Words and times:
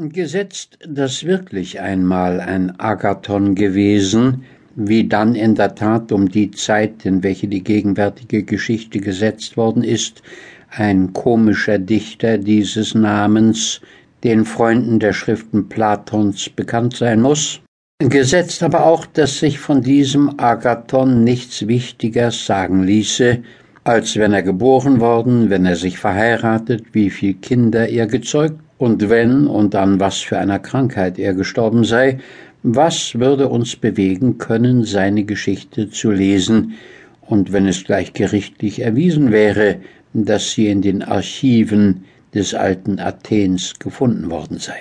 Gesetzt, 0.00 0.78
dass 0.88 1.24
wirklich 1.24 1.80
einmal 1.80 2.40
ein 2.40 2.78
Agathon 2.78 3.56
gewesen, 3.56 4.44
wie 4.76 5.08
dann 5.08 5.34
in 5.34 5.56
der 5.56 5.74
Tat 5.74 6.12
um 6.12 6.28
die 6.28 6.52
Zeit, 6.52 7.04
in 7.04 7.24
welche 7.24 7.48
die 7.48 7.64
gegenwärtige 7.64 8.44
Geschichte 8.44 9.00
gesetzt 9.00 9.56
worden 9.56 9.82
ist, 9.82 10.22
ein 10.70 11.12
komischer 11.14 11.80
Dichter 11.80 12.38
dieses 12.38 12.94
Namens 12.94 13.80
den 14.22 14.44
Freunden 14.44 15.00
der 15.00 15.12
Schriften 15.12 15.68
Platons 15.68 16.48
bekannt 16.48 16.94
sein 16.94 17.20
muss, 17.20 17.60
gesetzt 17.98 18.62
aber 18.62 18.86
auch, 18.86 19.04
dass 19.04 19.40
sich 19.40 19.58
von 19.58 19.82
diesem 19.82 20.38
Agathon 20.38 21.24
nichts 21.24 21.66
Wichtigers 21.66 22.46
sagen 22.46 22.84
ließe, 22.84 23.38
als 23.82 24.14
wenn 24.14 24.32
er 24.32 24.44
geboren 24.44 25.00
worden, 25.00 25.50
wenn 25.50 25.66
er 25.66 25.74
sich 25.74 25.98
verheiratet, 25.98 26.84
wie 26.92 27.10
viel 27.10 27.34
Kinder 27.34 27.88
er 27.88 28.06
gezeugt 28.06 28.60
und 28.78 29.10
wenn 29.10 29.46
und 29.46 29.74
an 29.74 30.00
was 30.00 30.18
für 30.18 30.38
einer 30.38 30.58
Krankheit 30.58 31.18
er 31.18 31.34
gestorben 31.34 31.84
sei, 31.84 32.18
was 32.62 33.18
würde 33.18 33.48
uns 33.48 33.76
bewegen 33.76 34.38
können, 34.38 34.84
seine 34.84 35.24
Geschichte 35.24 35.90
zu 35.90 36.10
lesen, 36.10 36.74
und 37.20 37.52
wenn 37.52 37.66
es 37.66 37.84
gleich 37.84 38.14
gerichtlich 38.14 38.80
erwiesen 38.80 39.30
wäre, 39.32 39.76
dass 40.14 40.52
sie 40.52 40.68
in 40.68 40.80
den 40.80 41.02
Archiven 41.02 42.04
des 42.34 42.54
alten 42.54 42.98
Athens 42.98 43.78
gefunden 43.78 44.30
worden 44.30 44.58
sei. 44.58 44.80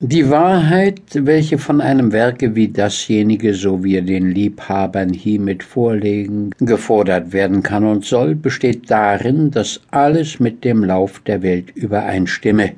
Die 0.00 0.30
Wahrheit, 0.30 1.00
welche 1.12 1.58
von 1.58 1.80
einem 1.80 2.12
Werke 2.12 2.54
wie 2.54 2.68
dasjenige, 2.68 3.52
so 3.52 3.82
wie 3.82 3.96
er 3.96 4.02
den 4.02 4.30
Liebhabern 4.30 5.12
hiermit 5.12 5.64
vorlegen, 5.64 6.52
gefordert 6.60 7.32
werden 7.32 7.64
kann 7.64 7.82
und 7.82 8.04
soll, 8.04 8.36
besteht 8.36 8.88
darin, 8.92 9.50
dass 9.50 9.80
alles 9.90 10.38
mit 10.38 10.62
dem 10.62 10.84
Lauf 10.84 11.18
der 11.26 11.42
Welt 11.42 11.72
übereinstimme, 11.74 12.74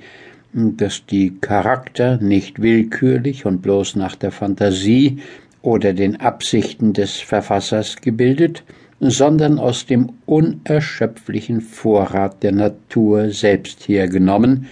dass 0.54 1.04
die 1.04 1.34
Charakter 1.42 2.16
nicht 2.16 2.62
willkürlich 2.62 3.44
und 3.44 3.60
bloß 3.60 3.96
nach 3.96 4.16
der 4.16 4.30
Fantasie 4.30 5.18
oder 5.60 5.92
den 5.92 6.18
Absichten 6.22 6.94
des 6.94 7.16
Verfassers 7.16 7.96
gebildet, 7.96 8.62
sondern 8.98 9.58
aus 9.58 9.84
dem 9.84 10.10
unerschöpflichen 10.24 11.60
Vorrat 11.60 12.42
der 12.42 12.52
Natur 12.52 13.28
selbst 13.28 13.86
hergenommen, 13.88 14.68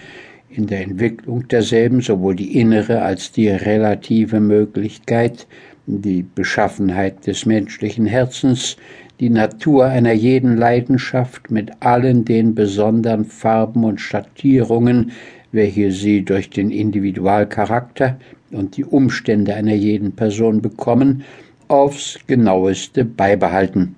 in 0.50 0.66
der 0.66 0.82
Entwicklung 0.82 1.46
derselben 1.48 2.00
sowohl 2.00 2.34
die 2.34 2.58
innere 2.58 3.02
als 3.02 3.32
die 3.32 3.48
relative 3.48 4.40
Möglichkeit, 4.40 5.46
die 5.86 6.22
Beschaffenheit 6.22 7.26
des 7.26 7.46
menschlichen 7.46 8.06
Herzens, 8.06 8.76
die 9.20 9.30
Natur 9.30 9.86
einer 9.86 10.12
jeden 10.12 10.56
Leidenschaft 10.56 11.50
mit 11.50 11.70
allen 11.80 12.24
den 12.24 12.54
besonderen 12.54 13.24
Farben 13.24 13.84
und 13.84 14.00
Schattierungen, 14.00 15.12
welche 15.52 15.90
sie 15.92 16.22
durch 16.22 16.50
den 16.50 16.70
Individualcharakter 16.70 18.18
und 18.50 18.76
die 18.76 18.84
Umstände 18.84 19.54
einer 19.54 19.74
jeden 19.74 20.12
Person 20.12 20.62
bekommen, 20.62 21.24
aufs 21.68 22.18
genaueste 22.26 23.04
beibehalten 23.04 23.96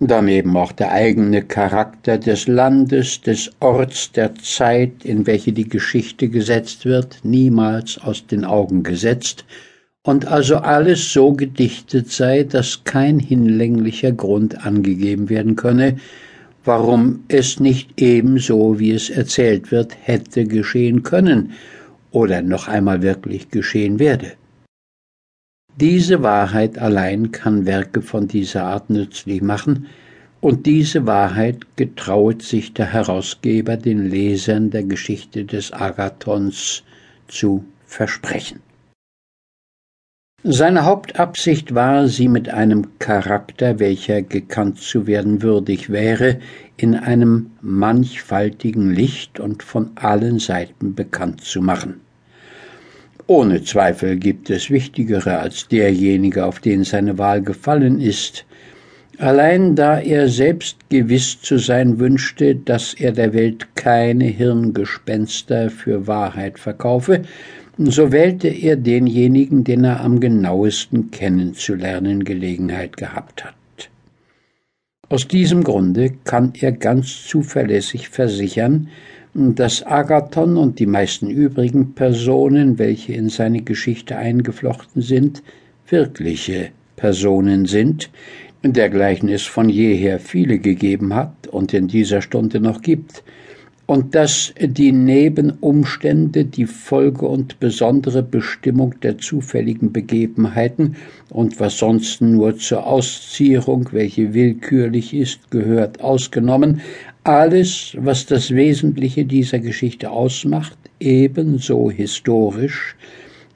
daneben 0.00 0.56
auch 0.56 0.72
der 0.72 0.92
eigene 0.92 1.42
Charakter 1.42 2.18
des 2.18 2.46
Landes, 2.46 3.20
des 3.20 3.50
Orts, 3.60 4.12
der 4.12 4.34
Zeit, 4.36 5.04
in 5.04 5.26
welche 5.26 5.52
die 5.52 5.68
Geschichte 5.68 6.28
gesetzt 6.28 6.84
wird, 6.84 7.20
niemals 7.24 7.98
aus 7.98 8.26
den 8.26 8.44
Augen 8.44 8.82
gesetzt, 8.82 9.44
und 10.04 10.26
also 10.26 10.56
alles 10.56 11.12
so 11.12 11.32
gedichtet 11.32 12.10
sei, 12.10 12.44
dass 12.44 12.84
kein 12.84 13.18
hinlänglicher 13.18 14.12
Grund 14.12 14.64
angegeben 14.64 15.28
werden 15.28 15.54
könne, 15.54 15.96
warum 16.64 17.24
es 17.28 17.60
nicht 17.60 18.00
ebenso, 18.00 18.78
wie 18.78 18.92
es 18.92 19.10
erzählt 19.10 19.70
wird, 19.70 19.94
hätte 20.00 20.44
geschehen 20.44 21.02
können 21.02 21.52
oder 22.10 22.40
noch 22.40 22.68
einmal 22.68 23.02
wirklich 23.02 23.50
geschehen 23.50 23.98
werde. 23.98 24.37
Diese 25.80 26.24
Wahrheit 26.24 26.76
allein 26.76 27.30
kann 27.30 27.64
Werke 27.64 28.02
von 28.02 28.26
dieser 28.26 28.64
Art 28.64 28.90
nützlich 28.90 29.42
machen, 29.42 29.86
und 30.40 30.66
diese 30.66 31.06
Wahrheit 31.06 31.76
getrauet 31.76 32.42
sich 32.42 32.74
der 32.74 32.92
Herausgeber 32.92 33.76
den 33.76 34.10
Lesern 34.10 34.70
der 34.70 34.82
Geschichte 34.82 35.44
des 35.44 35.72
Agathons 35.72 36.82
zu 37.28 37.64
versprechen. 37.86 38.60
Seine 40.42 40.84
Hauptabsicht 40.84 41.74
war, 41.76 42.08
sie 42.08 42.26
mit 42.28 42.48
einem 42.48 42.98
Charakter, 42.98 43.78
welcher 43.78 44.22
gekannt 44.22 44.80
zu 44.80 45.06
werden 45.06 45.42
würdig 45.42 45.90
wäre, 45.90 46.40
in 46.76 46.96
einem 46.96 47.50
mannigfaltigen 47.60 48.90
Licht 48.90 49.38
und 49.38 49.62
von 49.62 49.90
allen 49.96 50.40
Seiten 50.40 50.96
bekannt 50.96 51.42
zu 51.42 51.62
machen. 51.62 52.00
Ohne 53.30 53.62
Zweifel 53.62 54.16
gibt 54.16 54.48
es 54.48 54.70
wichtigere 54.70 55.38
als 55.38 55.68
derjenige, 55.68 56.46
auf 56.46 56.60
den 56.60 56.82
seine 56.82 57.18
Wahl 57.18 57.42
gefallen 57.42 58.00
ist. 58.00 58.46
Allein 59.18 59.74
da 59.74 60.00
er 60.00 60.30
selbst 60.30 60.78
gewiss 60.88 61.38
zu 61.42 61.58
sein 61.58 61.98
wünschte, 61.98 62.56
dass 62.56 62.94
er 62.94 63.12
der 63.12 63.34
Welt 63.34 63.66
keine 63.74 64.24
Hirngespenster 64.24 65.68
für 65.68 66.06
Wahrheit 66.06 66.58
verkaufe, 66.58 67.20
so 67.76 68.12
wählte 68.12 68.48
er 68.48 68.76
denjenigen, 68.76 69.62
den 69.62 69.84
er 69.84 70.00
am 70.00 70.20
genauesten 70.20 71.10
kennenzulernen 71.10 72.24
Gelegenheit 72.24 72.96
gehabt 72.96 73.44
hat. 73.44 73.57
Aus 75.10 75.26
diesem 75.26 75.64
Grunde 75.64 76.10
kann 76.24 76.52
er 76.60 76.70
ganz 76.72 77.26
zuverlässig 77.26 78.10
versichern, 78.10 78.88
dass 79.32 79.82
Agathon 79.82 80.58
und 80.58 80.78
die 80.78 80.86
meisten 80.86 81.30
übrigen 81.30 81.94
Personen, 81.94 82.78
welche 82.78 83.14
in 83.14 83.30
seine 83.30 83.62
Geschichte 83.62 84.16
eingeflochten 84.16 85.00
sind, 85.00 85.42
wirkliche 85.88 86.70
Personen 86.96 87.64
sind, 87.64 88.10
dergleichen 88.62 89.30
es 89.30 89.44
von 89.44 89.70
jeher 89.70 90.18
viele 90.18 90.58
gegeben 90.58 91.14
hat 91.14 91.46
und 91.46 91.72
in 91.72 91.88
dieser 91.88 92.20
Stunde 92.20 92.60
noch 92.60 92.82
gibt, 92.82 93.22
und 93.88 94.14
dass 94.14 94.52
die 94.60 94.92
Nebenumstände, 94.92 96.44
die 96.44 96.66
Folge 96.66 97.26
und 97.26 97.58
besondere 97.58 98.22
Bestimmung 98.22 99.00
der 99.00 99.16
zufälligen 99.16 99.92
Begebenheiten 99.94 100.96
und 101.30 101.58
was 101.58 101.78
sonst 101.78 102.20
nur 102.20 102.58
zur 102.58 102.86
Auszierung, 102.86 103.88
welche 103.92 104.34
willkürlich 104.34 105.14
ist, 105.14 105.50
gehört, 105.50 106.02
ausgenommen, 106.02 106.82
alles, 107.24 107.96
was 107.98 108.26
das 108.26 108.50
Wesentliche 108.50 109.24
dieser 109.24 109.58
Geschichte 109.58 110.10
ausmacht, 110.10 110.76
ebenso 111.00 111.90
historisch 111.90 112.94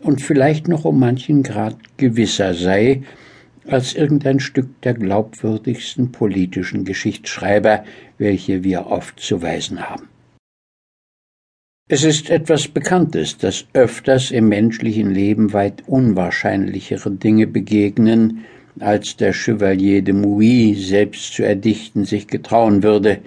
und 0.00 0.22
vielleicht 0.22 0.66
noch 0.66 0.87
um 0.87 0.99
manchen 0.99 1.43
Grad 1.43 1.76
gewisser 1.99 2.54
sei, 2.54 3.03
als 3.66 3.94
irgendein 3.94 4.41
Stück 4.41 4.81
der 4.81 4.94
glaubwürdigsten 4.94 6.10
politischen 6.10 6.87
Geschichtsschreiber, 6.87 7.84
welche 8.16 8.64
wir 8.64 8.87
oft 8.87 9.20
zu 9.20 9.43
weisen 9.43 9.91
haben. 9.91 10.12
Es 11.88 12.04
ist 12.04 12.31
etwas 12.31 12.69
Bekanntes, 12.69 13.37
dass 13.37 13.66
öfters 13.75 14.31
im 14.31 14.48
menschlichen 14.48 15.10
Leben 15.10 15.53
weit 15.53 15.82
unwahrscheinlichere 15.87 17.10
Dinge 17.10 17.47
begegnen, 17.47 18.44
als 18.81 19.16
der 19.16 19.34
Chevalier 19.34 20.00
de 20.00 20.15
Mouy 20.15 20.75
selbst 20.75 21.34
zu 21.34 21.43
erdichten 21.43 22.06
sich 22.06 22.28
getrauen 22.28 22.82
würde. 22.82 23.19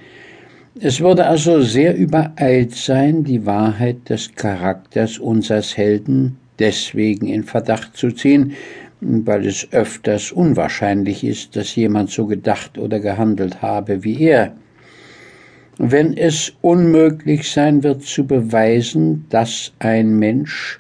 Es 0.79 0.99
würde 0.99 1.27
also 1.27 1.61
sehr 1.61 1.95
übereilt 1.95 2.73
sein, 2.73 3.23
die 3.23 3.45
Wahrheit 3.45 4.09
des 4.09 4.33
Charakters 4.33 5.19
unseres 5.19 5.77
Helden 5.77 6.37
deswegen 6.57 7.27
in 7.27 7.43
Verdacht 7.43 7.95
zu 7.95 8.11
ziehen, 8.11 8.53
weil 8.99 9.45
es 9.45 9.67
öfters 9.73 10.31
unwahrscheinlich 10.31 11.23
ist, 11.23 11.55
dass 11.55 11.75
jemand 11.75 12.09
so 12.09 12.25
gedacht 12.25 12.79
oder 12.79 12.99
gehandelt 12.99 13.61
habe 13.61 14.03
wie 14.03 14.22
er 14.22 14.55
wenn 15.77 16.15
es 16.15 16.53
unmöglich 16.61 17.51
sein 17.51 17.83
wird 17.83 18.03
zu 18.03 18.25
beweisen, 18.25 19.25
dass 19.29 19.73
ein 19.79 20.17
Mensch 20.17 20.79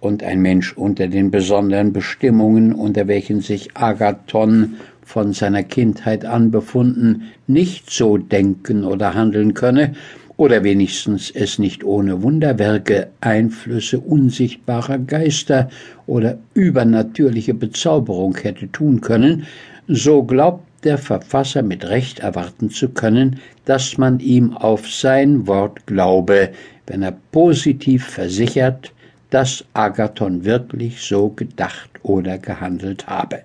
und 0.00 0.22
ein 0.22 0.40
Mensch 0.40 0.76
unter 0.76 1.08
den 1.08 1.30
besonderen 1.30 1.92
Bestimmungen, 1.92 2.72
unter 2.72 3.08
welchen 3.08 3.40
sich 3.40 3.76
Agathon 3.76 4.76
von 5.02 5.32
seiner 5.32 5.62
Kindheit 5.62 6.24
an 6.24 6.50
befunden, 6.50 7.32
nicht 7.46 7.90
so 7.90 8.18
denken 8.18 8.84
oder 8.84 9.14
handeln 9.14 9.54
könne, 9.54 9.94
oder 10.36 10.64
wenigstens 10.64 11.30
es 11.30 11.58
nicht 11.58 11.82
ohne 11.82 12.22
Wunderwerke, 12.22 13.08
Einflüsse 13.20 13.98
unsichtbarer 13.98 14.98
Geister 14.98 15.70
oder 16.06 16.38
übernatürliche 16.52 17.54
Bezauberung 17.54 18.36
hätte 18.36 18.70
tun 18.70 19.00
können, 19.00 19.46
so 19.88 20.24
glaubt 20.24 20.65
der 20.86 20.98
Verfasser 20.98 21.62
mit 21.62 21.84
Recht 21.84 22.20
erwarten 22.20 22.70
zu 22.70 22.88
können, 22.88 23.40
dass 23.64 23.98
man 23.98 24.20
ihm 24.20 24.54
auf 24.54 24.88
sein 24.90 25.46
Wort 25.46 25.86
glaube, 25.86 26.52
wenn 26.86 27.02
er 27.02 27.12
positiv 27.32 28.06
versichert, 28.06 28.94
dass 29.30 29.64
Agathon 29.74 30.44
wirklich 30.44 31.02
so 31.02 31.28
gedacht 31.30 31.90
oder 32.02 32.38
gehandelt 32.38 33.08
habe. 33.08 33.42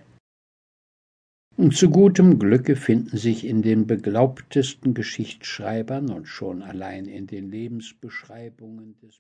Und 1.58 1.76
zu 1.76 1.90
gutem 1.90 2.40
Glücke 2.40 2.76
finden 2.76 3.18
sich 3.18 3.46
in 3.46 3.62
den 3.62 3.88
beglaubtesten 3.88 4.94
Geschichtsschreibern 4.94 6.10
und 6.10 6.28
schon 6.28 6.62
allein 6.62 7.06
in 7.06 7.28
den 7.28 7.52
Lebensbeschreibungen 7.52 8.96
des 9.02 9.10